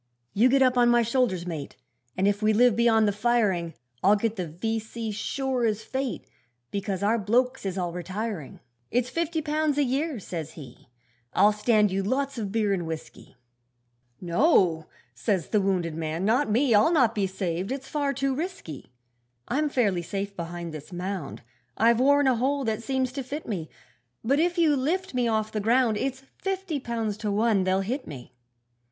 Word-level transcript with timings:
'You 0.33 0.49
get 0.49 0.63
up 0.63 0.79
on 0.79 0.89
my 0.89 1.03
shoulders, 1.03 1.45
mate, 1.45 1.75
And 2.17 2.27
if 2.27 2.41
we 2.41 2.53
live 2.53 2.75
beyond 2.75 3.07
the 3.07 3.11
firing, 3.11 3.75
I'll 4.03 4.15
get 4.15 4.35
the 4.35 4.47
V.C. 4.47 5.11
sure 5.11 5.63
as 5.63 5.83
fate, 5.83 6.25
Because 6.71 7.03
our 7.03 7.19
blokes 7.19 7.67
is 7.67 7.77
all 7.77 7.93
retiring. 7.93 8.61
'It's 8.89 9.11
fifty 9.11 9.43
pounds 9.43 9.77
a 9.77 9.83
year,' 9.83 10.19
says 10.19 10.53
he, 10.53 10.87
'I'll 11.35 11.51
stand 11.53 11.91
you 11.91 12.01
lots 12.01 12.39
of 12.39 12.51
beer 12.51 12.73
and 12.73 12.87
whisky.' 12.87 13.35
'No,' 14.19 14.87
says 15.13 15.49
the 15.49 15.61
wounded 15.61 15.93
man, 15.93 16.25
'not 16.25 16.49
me, 16.49 16.73
I'll 16.73 16.91
not 16.91 17.13
be 17.13 17.27
saved, 17.27 17.71
it's 17.71 17.87
far 17.87 18.11
too 18.11 18.33
risky. 18.33 18.91
'I'm 19.49 19.69
fairly 19.69 20.01
safe 20.01 20.35
behind 20.35 20.73
this 20.73 20.91
mound, 20.91 21.43
I've 21.77 21.99
worn 21.99 22.25
a 22.25 22.37
hole 22.37 22.63
that 22.63 22.81
seems 22.81 23.11
to 23.11 23.23
fit 23.23 23.47
me; 23.47 23.69
But 24.23 24.39
if 24.39 24.57
you 24.57 24.75
lift 24.75 25.13
me 25.13 25.27
off 25.27 25.51
the 25.51 25.59
ground, 25.59 25.95
It's 25.95 26.23
fifty 26.39 26.79
pounds 26.79 27.17
to 27.17 27.31
one 27.31 27.65
they'll 27.65 27.81
hit 27.81 28.07
me.' 28.07 28.33